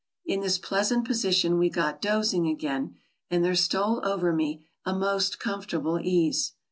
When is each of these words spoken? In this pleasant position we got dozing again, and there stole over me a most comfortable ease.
In 0.25 0.41
this 0.41 0.57
pleasant 0.57 1.05
position 1.05 1.59
we 1.59 1.69
got 1.69 2.01
dozing 2.01 2.47
again, 2.47 2.95
and 3.29 3.45
there 3.45 3.53
stole 3.53 4.03
over 4.03 4.33
me 4.33 4.65
a 4.83 4.95
most 4.95 5.37
comfortable 5.39 5.99
ease. 6.01 6.53